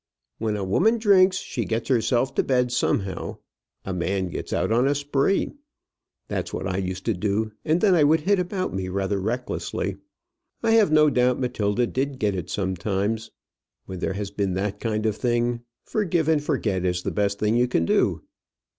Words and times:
When 0.39 0.57
a 0.57 0.63
woman 0.63 0.97
drinks 0.97 1.37
she 1.37 1.63
gets 1.63 1.87
herself 1.87 2.33
to 2.33 2.41
bed 2.41 2.71
somehow. 2.71 3.37
A 3.85 3.93
man 3.93 4.29
gets 4.29 4.51
out 4.51 4.71
upon 4.71 4.87
a 4.87 4.95
spree. 4.95 5.53
That's 6.27 6.51
what 6.51 6.65
I 6.65 6.77
used 6.77 7.05
to 7.05 7.13
do, 7.13 7.51
and 7.63 7.81
then 7.81 7.93
I 7.93 8.03
would 8.03 8.21
hit 8.21 8.39
about 8.39 8.73
me 8.73 8.89
rather 8.89 9.19
recklessly. 9.19 9.97
I 10.63 10.71
have 10.71 10.91
no 10.91 11.11
doubt 11.11 11.39
Matilda 11.39 11.85
did 11.85 12.17
get 12.17 12.33
it 12.33 12.49
sometimes. 12.49 13.29
When 13.85 13.99
there 13.99 14.13
has 14.13 14.31
been 14.31 14.55
that 14.55 14.79
kind 14.79 15.05
of 15.05 15.17
thing, 15.17 15.61
forgive 15.85 16.27
and 16.27 16.43
forget 16.43 16.83
is 16.83 17.03
the 17.03 17.11
best 17.11 17.37
thing 17.37 17.55
you 17.55 17.67
can 17.67 17.85
do." 17.85 18.23